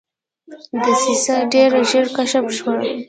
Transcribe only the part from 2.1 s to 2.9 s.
کشف شوه.